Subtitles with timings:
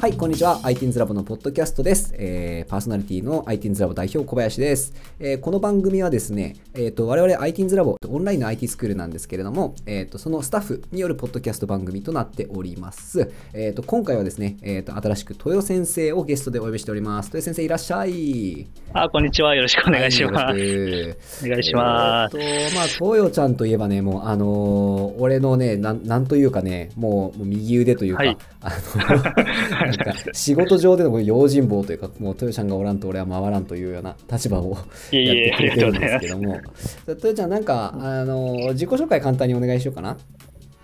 [0.00, 0.60] はい、こんにちは。
[0.62, 2.14] ラボのポッドキャストです。
[2.16, 3.44] えー、パーソナリティの
[3.80, 4.94] ラボ代表小林です。
[5.18, 13.32] えーこの番組はですね、えっ、と、我々ラボ、オンラインの IT スクールなんですけれども、えっ、と、そのスタッフによるポッドキャスト番組となっております。
[13.52, 17.26] えっ、と、今回はですね、えっ、と、新しく豊先生をゲストでお呼びしております。
[17.26, 18.68] 豊先生いらっしゃい。
[18.92, 19.56] あ、こんにちは。
[19.56, 20.34] よろしくお願いします。
[20.36, 21.08] はい
[21.44, 22.38] お願いします。
[22.38, 34.76] えーっと、まあ、東洋ちゃんといえばね、もう、あのー俺のね、なん、なんというかね、もう、もう右腕というか、はいあの、 なんか、仕事上での用心棒というか、もう、豊ちゃんがおらんと俺は回らんというような立場を
[35.12, 36.60] いえいえやってくれてるんですけども、
[37.06, 40.16] 豊ちゃん、なんか、あのー自己紹介簡単にお願いしようかな？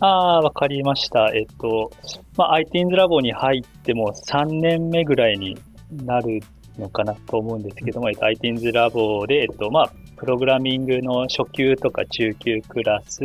[0.00, 1.30] ああ、わかりました。
[1.34, 1.90] えっと、
[2.36, 5.56] まあ、ITINS ラボに入っても3年目ぐらいに
[6.04, 6.40] なる
[6.78, 13.20] のかなと思うんですけども、えっと、ITINS ラボで、えっと、まあ、プログラミングの初級とか中級クラス、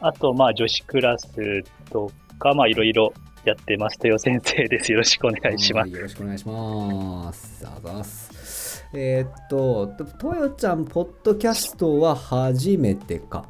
[0.00, 3.12] あと、まあ、女子クラスとか、まあ、いろいろ
[3.46, 3.98] やってます。
[4.02, 4.90] 豊先生です。
[4.90, 5.88] よろしくお願いします。
[5.88, 7.64] はいよろしくお願いします。
[7.64, 8.84] あざっす。
[8.92, 13.44] えーっと、豊ちゃん、ポッドキャストは初めてか。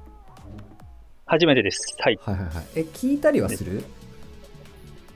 [1.25, 1.97] 初めてです。
[1.99, 2.19] はい。
[2.23, 2.65] はいはいはい。
[2.77, 3.83] え、聞いたりはする？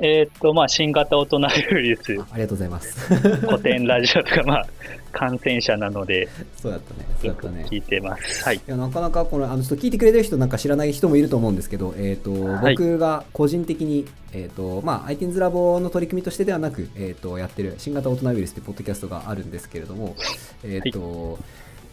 [0.03, 1.41] えっと、まあ、新型大人ウ
[1.79, 3.15] イルス、ありがとうございます。
[3.15, 4.67] 古典ラジオとか、まあ、
[5.12, 7.06] 感染者なので、そうだったね。
[7.20, 7.67] そうだったね。
[7.69, 8.45] 聞いてます。
[8.45, 8.56] はい。
[8.56, 20.17] いやなかなかこのあのちょっと聞いてくれてる人なんか知らない人もいると思うんですけど、えーとはい僕が個人的に、えーとまあ、ITINS ラボの取り組みとしてではなく、えー、とやってる新型大人ウイルスというポッドキャストがあるんですけれども、
[20.65, 21.39] えーと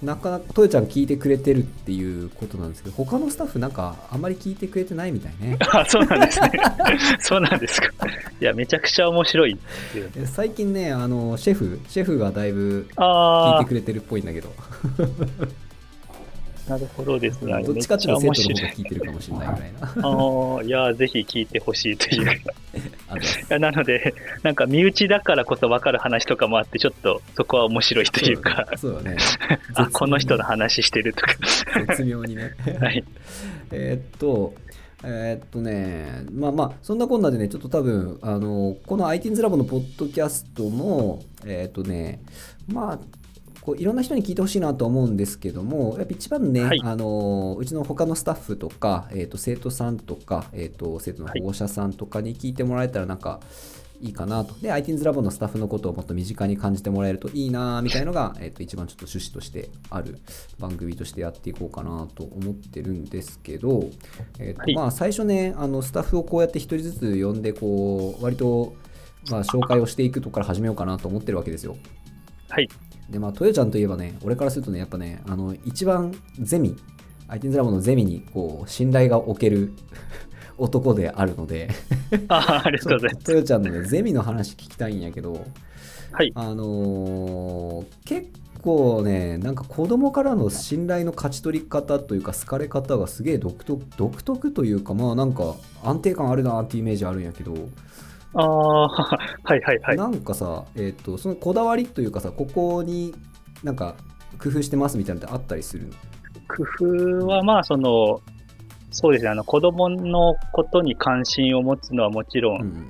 [0.03, 6.51] なかなかトヨちゃん聞いてくれてるっていうことなんですけど他のスタッフなんかあんまり聞いてくれてないみたいねあ、そうなんですね。
[7.19, 7.89] そうなんですか。
[8.39, 9.57] いや、めちゃくちゃ面白い
[10.25, 15.03] 最近ねあのシェフシェフがだいぶ聞あいてくれてるっぽいんだけどあ、
[16.67, 17.63] なるほどですね。
[17.63, 18.75] どっちかっていうとめ生徒の方。
[18.75, 22.27] 聞いてるかもしれないぐらいなああ、いや、ぜひ聞いてほしいという。
[23.55, 24.13] いなので、
[24.43, 29.17] なんか身内だからこそ分かる話とかもあって、ちょっとそこは面白いというか、そうだね
[29.75, 31.35] あ、この人の話してるとか。
[31.87, 33.03] 絶妙にね はい。
[33.71, 34.53] えーっと、
[35.03, 42.19] えーっとね、まあまあ、そんなこんなでね、ちょっと多分、あの、この ITINS ラボのポッドキャストも、えーっとね、
[42.67, 42.99] まあ、
[43.67, 53.41] こういろんな人に聞いてほしいなと思うんですけども、やっぱ一番ね、はいあのうちの他のスタッフとか、えーっと生徒さんとか、えーっと生徒の保護者さんとかに聞いてもらえたらなんか
[53.99, 54.53] いいかなと。
[54.61, 60.17] で、ITINS ラボのスタッフのことをもっと身近に感じてもらえるといいなみたいのが、えーっと一番ちょっと趣旨としてある
[60.57, 63.89] 番組としてやっていこうかなと思ってるんですけど、
[64.39, 68.77] えーとはいまあ、最初ねあのスタッフをこうやって一人ずつ呼んでこう割と、
[69.29, 71.75] まあ、紹介をしていくとこから始めようかなと思ってるわけですよ
[72.49, 72.69] はい。
[73.09, 76.75] でまあ豊ちゃんといえばね俺からするとねやっぱねあの一番ゼミ
[77.29, 79.73] ITINS ラボのゼミにこう信頼がおける
[80.57, 81.69] 男であるので
[82.29, 83.31] あありがとうございます。
[83.31, 85.45] 豊ちゃんのねゼミの話聞きたいんやけど
[86.11, 86.31] はい。
[86.35, 88.29] あのー結
[88.61, 97.53] 構ね、なんか子供からの信頼の勝ち取り方というか、好かれ方がすげえ独特独特というか、まあなんか安定感あるなっていうイメージあるんやけど、
[98.39, 98.87] ああ、
[99.43, 99.97] はいはいはい。
[99.97, 103.13] なんかさ、えっ、と、そのこだわりというかさ、ここに
[103.63, 103.95] なんか
[104.41, 105.93] 工夫してますみたいなのってあったりするの？
[106.47, 106.63] 工
[107.21, 108.21] 夫はまあその、
[108.91, 112.85] そうですね、あの子供のことに関心を持つのはもちろん、うんうん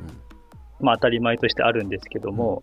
[0.79, 2.61] まあ当たり前としてあるんですけども、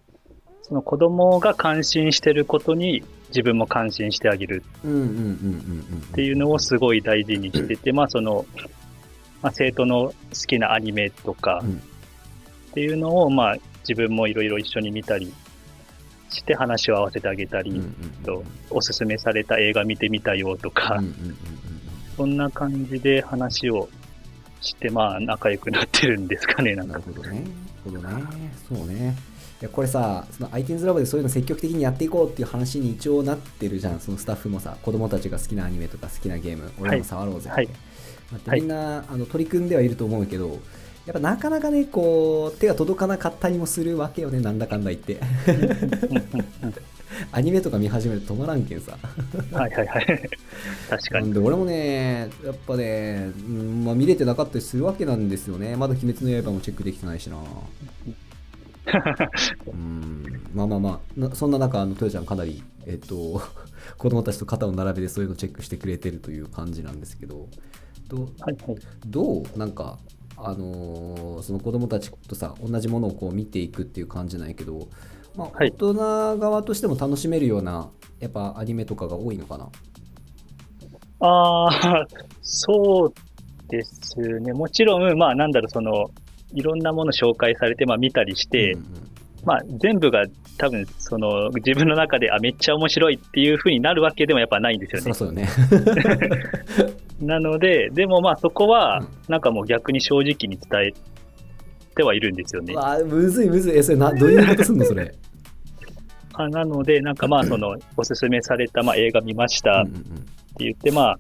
[0.62, 4.92] その子供が関心してることに自分も関心してあげるうん。
[4.92, 5.98] うんうんうんうんうん。
[5.98, 8.46] っていうのをすごい大事にしてて、まあその、
[9.42, 10.14] まあ、生徒の好
[10.46, 11.82] きなアニメとかうん
[12.74, 13.56] っていうのをまあ
[13.88, 15.32] 自分もいろいろ一緒に見たり
[16.28, 17.92] して話を合わせてあげたり、うんうんうん
[18.24, 21.36] とおすすめされた映画見てみたよとか、うんうんうんうん
[22.16, 23.88] そんな感じで話を
[24.60, 27.12] して、まあ、仲良くなってるんですかね、なんかなる。
[27.12, 27.28] ほどね。
[27.28, 27.44] なる
[27.84, 27.98] ほど
[28.38, 28.54] ね。
[28.68, 29.16] そうね。
[29.60, 37.56] いやこれさ、その ITINS ラボでそういうの積極的にやっていこうっていう話に一応なってるじゃん、そのスタッフもさ、子供たちが好きなアニメとか好きなゲーム、俺も触ろうぜって。
[37.56, 37.69] はい
[38.32, 40.60] まあみんな、あの取り組んではいると思うけど、
[41.06, 45.20] やっぱなかなかね、こう、手が届かなかったりもするわけよね、なんだかんだ言って。
[47.30, 48.96] アニメとか見始めると止まらんけんさ。
[49.52, 50.30] はいはいはい。
[50.88, 51.32] 確かに。
[51.32, 55.76] で俺もね、やっぱね、うんまあ、見れてなかったりするわけなんですよね。
[55.76, 57.36] まだ鬼滅の刃もチェックできてないしな。
[59.66, 63.42] うんまあまあまあ、なそんな中、あの、豊ちゃんかなり、えっと、
[63.96, 67.48] 子供たちと肩を並べてそういうのチェックしてくれてるという感じなんですけど、
[68.08, 68.78] どはいはい。
[69.06, 69.58] どう？
[69.58, 69.98] なんか、
[70.36, 74.88] あのーその子供たちとさ、同じものをこう見ていくっていう感じなんやけど、
[75.36, 77.90] まあ、はい大人側としても楽しめるような、
[78.20, 79.69] やっぱアニメとかが多いのかな？
[81.20, 82.06] ああ、
[82.42, 83.12] そう
[83.69, 84.52] ですね。
[84.52, 86.10] もちろん、まあなんだろう、その、
[86.52, 88.87] いろんなもの紹介されて、まあ見たりして、うんうん
[89.44, 90.25] まあ全部が
[90.56, 95.48] 多分その自分の中であめっちゃ面白いっていう風になるわけでもやっぱないんですよねそうよね。
[97.20, 100.92] なので、でもまあそこはうんなんかもう逆に正直に伝え
[101.96, 102.74] てはいるんですよね。
[102.74, 103.78] わあ、むずいむずい。
[103.78, 104.84] え、それな、どういうことすんの？
[104.84, 105.14] それ。
[106.34, 110.26] あなので、なんかまあそのおすすめされたまあ映画見ましたってうんうんうん
[110.58, 111.18] 言って、まあ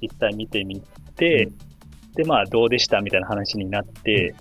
[0.00, 0.82] 実際見てみ
[1.16, 1.54] て、うん
[2.16, 4.34] でまあどうでしたみたいな話になって、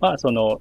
[0.00, 0.58] まあその、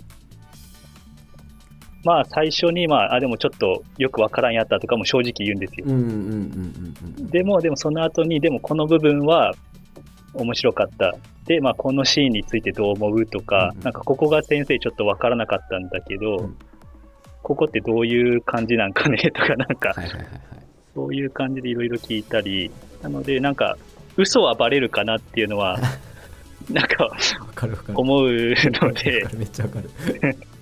[2.03, 5.85] まあ最初にまあ、あ、でもちょっとよくわからんやったとかも正直言うんですよ。
[7.29, 9.53] でも、でもその後に、でもこの部分は
[10.33, 11.15] 面白かった。
[11.45, 16.57] で、まあこのシーンについてどう思うとか、うんうんなんかここが先生ちょっとわからなかったんだけど、うん
[17.41, 19.95] ここってどういう感じなんかねとか、なんか。
[20.93, 22.69] そういう感じでいろいろ聞いたり、
[23.01, 23.77] なのでなんか
[24.17, 25.79] 嘘はバレるかなっていうのは、
[26.69, 27.11] なんかわ
[27.55, 27.99] かるわかる。
[27.99, 29.89] 思うのわでめっちゃわかる。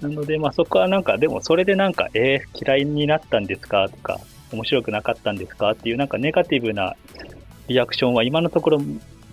[0.00, 3.88] なのでまあそこはなんか、でもそれでなんか、えー嫌いになったんですか？
[3.88, 4.18] とか、
[4.52, 5.70] 面白くなかったんですか？
[5.72, 6.96] っていうなんかネガティブな
[7.68, 8.82] リアクションは今のところ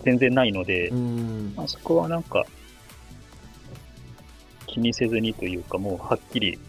[0.04, 1.54] 全然ないので、うん。
[1.56, 2.46] まあ、そこはなんか、
[4.68, 6.60] 気にせずにというか、もうはっきり、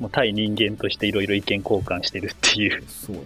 [0.00, 2.82] もう対人間としていろいろ意見交換してるっていう。
[2.88, 3.22] そうね。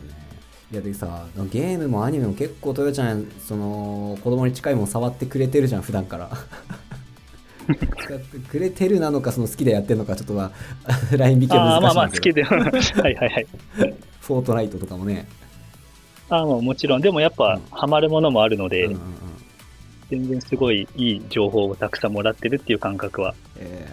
[0.72, 6.30] いやでさ、ゲームもアニメも結構トヨちゃん、その、子供に近いもの触ってくれてるじゃん、普段から。
[7.66, 10.52] 使ってくれてるなのか、その好きでやってるのか、ちょっとは、
[11.16, 12.64] ライン引きはああ、まあまあ、難しいんだけど。
[12.64, 13.00] 好きで。
[13.02, 13.46] はいはいはい。
[14.20, 15.26] フォートナイトとかもね。
[16.28, 17.00] ああ、もうもちろん。
[17.00, 19.00] でもやっぱうん、ハマるものもあるので、うんうんうん
[20.10, 23.88] 全然すごいいい情報をたくさんもらってるっていう感覚はえ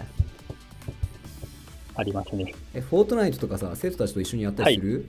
[1.94, 2.54] ありますね。
[2.74, 5.08] ーえ、フォートナイトとかさ、生徒たちと一緒にやったりする、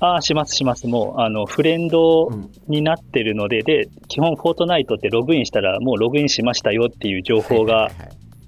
[0.00, 0.86] ああ、しますします。
[0.86, 7.90] もう、あの、フレンドうんになってるので、で、基本フォートナイトってログインしたら、もうログインしましたよっていう情報が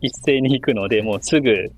[0.00, 1.73] 一斉に行くので、もうすぐ、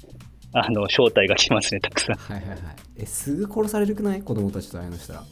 [0.53, 2.17] あの、招待が来ますね、たくさん。
[2.17, 2.59] はいはいはい。
[2.99, 4.21] え、すぐ殺されるくない？
[4.21, 5.25] 子供たちとああいうのしたら。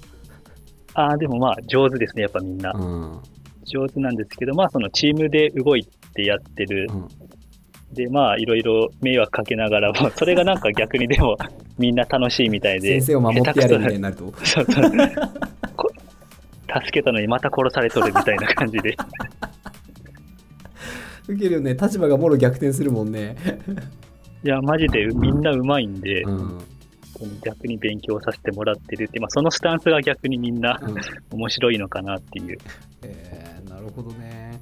[0.94, 2.72] ああ、でもまあ、上手ですね、やっぱみんな。
[2.72, 3.20] うん。
[3.64, 5.84] 上手なんですけど、まあ、そのチームで動い
[6.14, 6.96] てやってるう。
[6.96, 7.08] ん。
[7.92, 11.36] で、まあ、いろいろ迷惑かけながらも、 それがなんか逆にでも、
[11.78, 13.00] みんな楽しいみたいで。
[13.00, 14.10] 先生を守ってやれみたいにな。
[14.10, 14.32] なると。
[14.44, 14.92] そうそう。
[15.76, 15.90] こ
[16.68, 18.96] 助けたのにまた殺されとるみたいな感じで。
[21.26, 21.74] 受けるよね。
[21.74, 23.36] 立場がもろ逆転するもんね。
[24.44, 26.58] いや、マジでみんな上手いんで、うん。
[27.20, 27.40] うん。
[27.40, 30.80] 逆に勉強させてもらってるって、まあ、そのスタンスが逆にみんな
[31.30, 32.58] 面白いのかなっていう。
[33.02, 34.60] えー、なるほどね。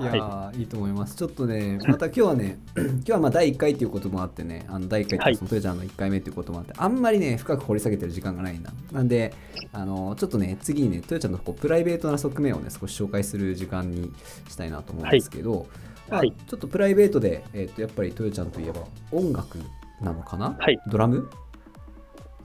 [0.00, 1.16] いやー、い、いと思います。
[1.16, 8.72] ちょっとね、また今日はね、 今日はまあ第1回っていうこともあってね、あの第1回ってそのトヨちゃんの1回目っていうこともあって、あんまりね、深く掘り下げてる時間がないんだ。
[8.90, 9.32] なんで、
[9.72, 14.12] あのちょっとね、次にね、トヨちゃんのこうプライベートな側面をね、少し紹介する時間に
[14.48, 15.66] したいなと思うんですけど、
[16.08, 19.58] まあはいちょっとプライベートで、えっとやっぱりトヨちゃんといえば音楽
[20.00, 20.78] なのかな、はい。
[20.88, 21.30] ドラム？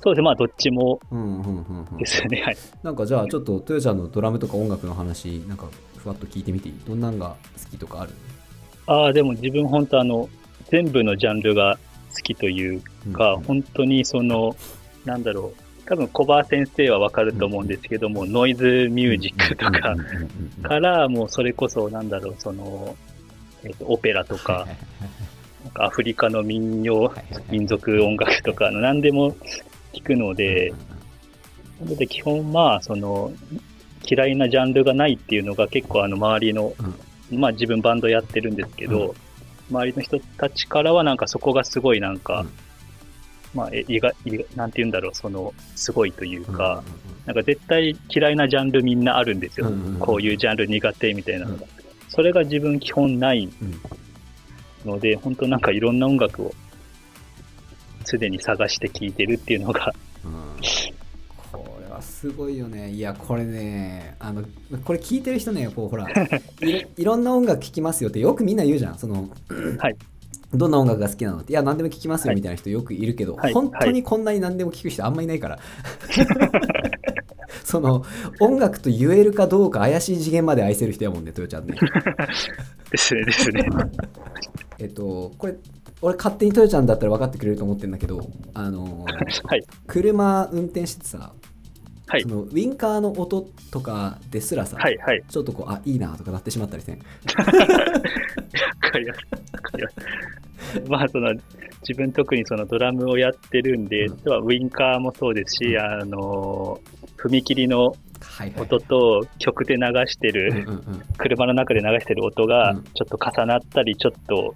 [0.03, 0.99] そうですね、まあ、どっちも。
[1.11, 1.97] うんうんうんうん。
[1.97, 2.41] ですよね。
[2.41, 2.57] はい。
[2.83, 5.67] なんかじゃあちょっとトヨちゃんのドラムとか音楽の話なんか
[5.97, 6.75] ふわっと聞いてみていい？
[6.88, 8.11] どんなんが好きとかある？
[8.85, 10.29] ああ、でも自分本当あの、
[10.69, 11.77] 全部のジャンルが
[12.15, 14.55] 好きというか、うん本当にその、
[15.03, 22.95] なんだろう、多分小葉先生はわかると思うんですけども、ノイズミュージックとかうんうんうんうんうんから、もうそれこそ、なんだろう、その、
[23.63, 24.67] えっとオペラとか
[25.74, 27.12] かアフリカの民謡、
[27.50, 29.36] 民族音楽とかの何でも
[29.94, 30.74] 聞くので、
[31.79, 33.32] なので基本まあ、その、
[34.10, 36.74] 嫌いなジャンルがないっていうのが結構あの周りの、
[37.32, 39.15] まあ自分バンドやってるんですけど、
[39.70, 39.77] うん。
[39.77, 42.50] 周りの人たちからはなんかそこがすごいなんか、うん。
[43.53, 46.84] まあ、え意外、意外なんて言うんだろう、その、すごいといううんか、
[47.25, 49.67] なんか絶対嫌いなジャンルみんなあるんですよ。
[50.00, 51.65] こういうジャンル苦手みたいなのが。
[52.10, 53.82] それが自分基本ないうん。
[54.89, 56.53] ので、本当なんかいろんな音楽を
[58.07, 60.31] すでに探して聴いてるっていうのが、うん。
[61.51, 62.89] これはすごいよね。
[62.89, 64.43] いやこれねあの
[64.85, 66.07] これ聞いてる人ねこうほら
[66.61, 68.97] いろ いろんな音楽聴きますよってよくみんな言うじゃん。
[68.97, 69.29] その
[69.77, 69.97] はい。
[70.53, 71.51] どんな音楽が好きなのって。
[71.51, 72.35] いや何でも聴きますよはい。
[72.37, 73.53] みたいな人よくいるけど、はい。
[73.53, 75.59] 本当にこんなに何でも聴く人あんまいないから。
[77.63, 78.05] その
[78.39, 81.75] 音楽と言えるかどうか怪しい次元まで愛せる人やもんねトヨちゃんね。
[82.91, 83.65] ですね、ですね。
[84.79, 85.55] えっとこれ
[86.01, 89.04] 俺勝手にトヨちゃんだったら分かってくれると思ってるんだけどあの
[89.46, 89.63] はい。
[89.88, 91.32] 車運転しててさ
[92.10, 92.30] はいそ。
[92.30, 94.98] のウインカーの音とかですらさ、はい。
[94.98, 95.22] はい。
[95.27, 97.00] ちょっとこうあいいなとかなってしまったりせん
[100.89, 101.34] まあ、その、
[101.88, 106.80] 自分特にそのドラムをやってるんで、うんウインカーもそうですし、うんあの、
[107.18, 108.54] 踏切のはいはい。
[108.58, 111.01] 音と曲で流してうんる、うんうん。
[111.18, 114.54] 車の中で流してる音がうんちょっと重なったり、ちょっと、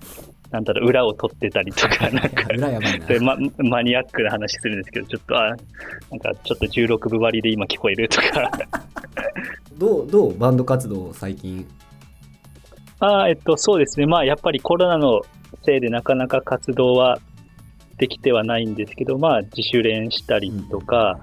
[0.51, 3.13] なんだろう、裏を取ってたりとか、なんか、裏やばいなそ。
[3.13, 8.51] れママニアックな話するんですけど、ちょっと、あ、なんかちょっと16分割りで今聞こえるとか、
[9.79, 11.65] どう、どうバンド活動最近？
[13.00, 14.05] あーえっと、そうですね。
[14.05, 15.22] まあ、やっぱりコロナの
[15.63, 17.17] せいでなかなか活動は
[17.98, 21.20] できてはないんですけど、まあ、自主練したりとか、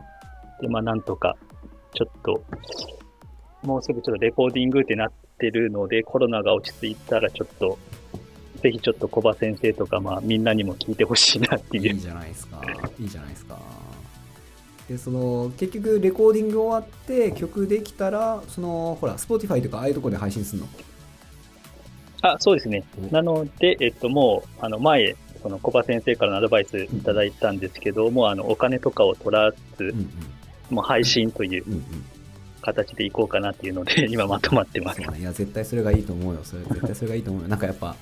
[0.60, 1.36] で、まあ、なんとか、
[1.94, 2.42] ちょっと、
[3.62, 7.78] もうすぐちょっとレコーディングってなってるので、コロナが落ち着いたらちょっと、
[8.62, 11.94] ぜひちょっと小葉先生とか、まあ、みんなにも聞いてほしいなっていう。
[11.94, 12.60] いいじゃないですか。
[12.98, 13.58] いいじゃないですか。
[14.88, 20.68] で、その、結局、レコーディング終わって、曲できたら、その、ほら、Spotify とか、ああいうとこで配信するの？
[22.22, 22.84] あ、そうですね。
[22.98, 30.10] おなので、えっと、もう、あの、前、その小葉先生からのアドバイスいただいたんですけども、あの、お金とかを取らずうん、うん。
[30.70, 31.84] もう配信といううんうん。
[32.60, 35.00] 形でいこうかなっていうので、今まとまってます。
[35.00, 36.40] ねいや、絶対それがいいと思うよ。
[36.42, 37.48] それ、絶対それがいいと思うよ。
[37.48, 37.94] なんかやっぱ、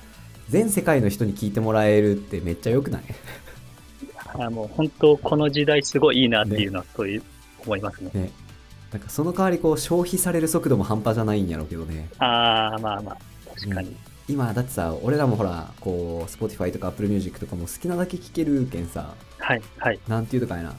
[0.49, 3.03] 全世界の人に聞いてもらえるってめっちゃ良くない？
[4.39, 7.23] あもう本当、この時代すごいいいなっていうのは、そういう、
[7.65, 8.11] 思いますね。
[8.13, 8.31] ね。
[8.91, 12.09] なんかその代わりこう消費される速度も半端じゃないんやろうけどね。
[12.19, 13.17] ああ、まあまあ、
[13.55, 13.95] 確かに。
[14.29, 19.99] 今だってさ、俺らもほら、こう、Spotify とか Apple Music とかも好きなだけ聴けるけんさ、はい、はい。
[20.07, 20.73] なんていうのかいな。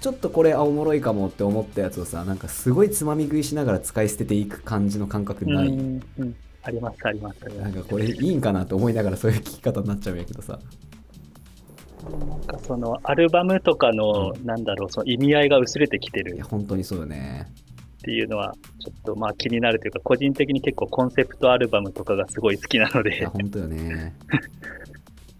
[0.00, 5.68] ちょっとこれあおもろいかもって思ったやつをさ、なんかすごいつまみ食いしながら使い捨てていく感じの感覚ない？
[5.68, 6.36] うん、うん。
[6.64, 7.40] あります、あります。
[7.44, 10.58] なんかこれいいんかなって思いながらそういう聞き方になっちゃうんやけどさ。
[12.10, 17.48] なんかその、アルバムとかの、なんだろう、その意味合いが薄れてきてるいや、本当にそうよね。
[17.98, 24.14] っていうのは、ちょっとまあ気になるというか、個人的に結構コンセプトアルバムとかがすごい好きなのいでや、、本当よね。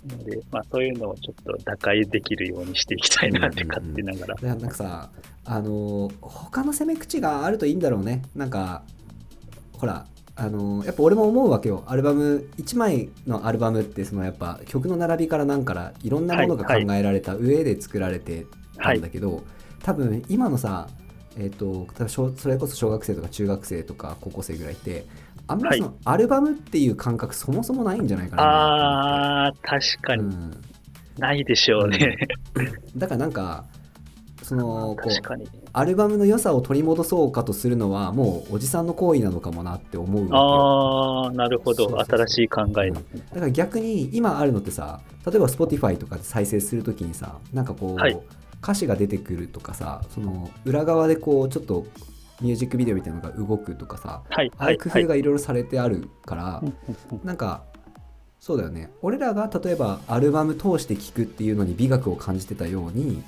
[0.07, 4.37] なのでまあそういうのをちょっと打開できるようにしていきたいなって勝手ながら。
[4.41, 5.11] いやなんかさ、
[5.45, 8.23] あのー他の攻め口があるといいんだろうね。
[8.35, 8.85] なんか、
[9.73, 11.84] ほら、あのーやっぱ俺も思うわけよ。
[11.86, 16.82] アルバム、1枚のアルバムって、そのやっぱ曲の並びからなんからいろんなものが考はい。
[17.00, 18.46] えられた上で作られて
[18.76, 19.44] たんだけど、
[19.82, 20.88] 多分今のさ、
[21.38, 25.04] えっ、と、それこそ小学生とか中学生とか高校生ぐらいって、
[25.48, 30.22] あんまりそのアルバムっていう感覚そもそもないんじゃないかなああ、確かに。
[30.22, 30.50] うん。
[31.18, 32.16] ないでしょうね。
[32.96, 33.64] だからなんか、
[34.52, 35.68] その、こう。
[35.73, 41.99] アルバムの良さを取り戻そうかとするのはもうおじさんの行為なのかもなって思うああ、なるほど。
[42.04, 42.94] 新しい考えうん。
[42.94, 48.18] だから逆に今あるのってさ例えば Spotify とかで再生するときにさなんかこう、はい。
[48.62, 51.85] 歌詞が出てくるとかさその裏側でこうちょっと
[52.40, 54.75] ミュージックビデオみたいなのが動くとかさはい、ああはい。
[54.75, 54.88] い、はい。
[54.88, 57.26] う工夫がいろいろされてあるから、うんうんうん。
[57.26, 57.64] なんか
[58.38, 58.90] そうだよね。
[59.02, 63.23] 俺らが例えばアルバム通して聴くっていうのに美学を感じてたように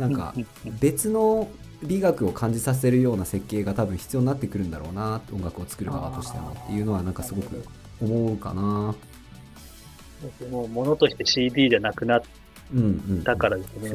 [0.00, 0.34] なんか
[0.80, 1.48] 別の
[1.82, 7.64] 美学を感じさせるような設計が多分必要になってくるんだろうな音楽を作る側としてもっていうのはなんかすごく
[8.02, 8.94] 思うかな。
[10.50, 12.22] もう物として CD じゃなくなっ
[13.24, 13.90] たからですね、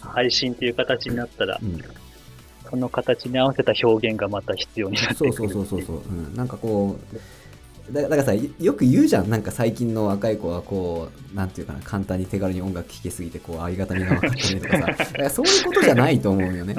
[0.00, 1.80] 配信っていう形になったら、うん。
[2.70, 7.16] その形に合わせた表現がまた必要になってくるそうそうそうそうそう、うん、なんかこう
[7.90, 9.28] だだからさよく言うじゃん。
[9.28, 14.86] なんか最近の若い子はこうなんていうかな簡単に手軽に音楽聴けすぎてこうありがたみが分かってねとかさ。
[14.88, 16.74] だからそういうことじゃないと思うよね。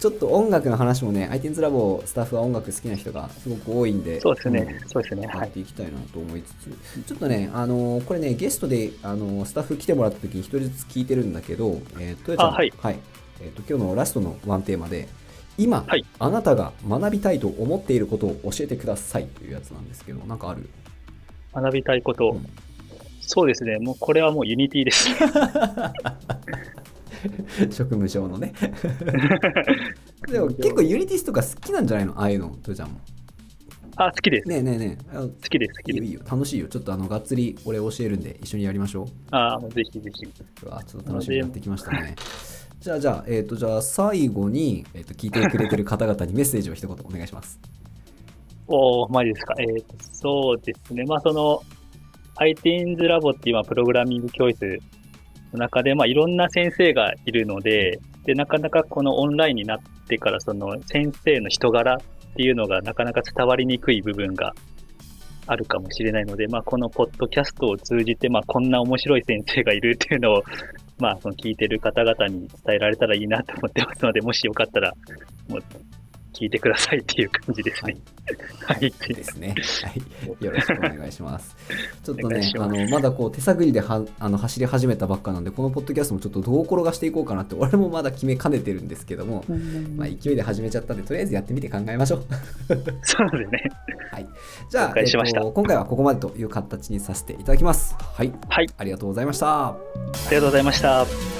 [0.00, 4.60] ちょっと音楽の話もね iTunes ラボスタッフは音楽好きな人がすごく多いんでそうですね。
[4.62, 5.26] ん、そうですね。
[5.26, 5.40] はい。
[5.40, 12.48] やっていきたいなと思いつつ、ちょっとね、あのーこれね、ゲストで、あのースタッフ来てもらった時に一人ずつ聞いてるんだけど、えー、とよちゃん。
[12.48, 12.72] あはい。
[13.42, 15.06] えーと今日のラストのワンテーマで、
[15.62, 20.68] 今、はいあなたが学びたいと思っていることを教えてくださいというやつなんですけど、なんかある？
[21.54, 22.46] 学びたいこと、うん
[23.22, 23.78] そうですね。
[23.78, 25.08] もうこれはもう Unity です。
[27.70, 28.52] 職務上のね。
[30.28, 32.18] でも結構 Unity とか好きなんじゃないの？
[32.18, 32.98] ああいうの、とよちゃんも。
[33.94, 34.48] あ、好きです。
[34.48, 36.04] ねえねえねえ、好きです、好きです。
[36.06, 36.66] いいよ楽しいよ。
[36.66, 39.06] ちょっとあの、がっつり俺教えるんで、一緒にやりましょう。
[39.30, 40.26] あもうぜひぜひ。
[40.64, 42.16] うわちょっと楽しみになってきましたね。
[42.80, 47.60] じゃあ、じゃあ、えっ、と、じゃあ、最後に、えっ、と、聞いてくれてる方々にメッセージを一言お願いします。
[48.68, 49.54] おー、マジですか。
[49.58, 51.04] えーと、そうですね。
[51.04, 51.62] まあ、その、
[52.36, 54.78] iTeens ラボっていうプログラミング教室
[55.52, 61.98] の中で、まあ、いろんな先生がいるので、で、なかなかこのオンラインになってから、その先生の人柄っ
[62.34, 64.54] ていうのがなかなか伝わりにくい部分が
[65.46, 70.42] あるかもしれないので、まあ、このポッドキャストを通じて、まあ、こんな面白い先生がいるっていうのを、
[71.00, 74.92] まあ、その聞いてる方々に伝えられたらいいなと思ってますので、もしよかったら、
[76.32, 77.96] 聞いてくださいっていう感じですね。
[78.64, 78.92] はい。
[79.14, 79.54] ですね。
[79.84, 80.44] はい。
[80.44, 81.56] よろしくお願いします。
[82.04, 89.44] ちょっとねあの、まだこう手探りではあの走り始めたばっかなんで、このポッドキャストもちょっとどう転がしていこうかなって、俺もまだ決めかねてるんですけども、
[89.96, 92.24] まあ、勢いで始めちゃったんで、とりあえずやってみて考えましょう。
[93.02, 93.62] そうですね。
[94.12, 94.26] はい。
[94.70, 97.96] じゃあ、しましたえっと今回はここまでという形にさせていただきます。
[97.98, 98.32] はい。
[98.48, 98.66] はい。
[98.76, 99.68] ありがとうございました。
[99.68, 99.76] あ
[100.30, 101.39] りがとうございました。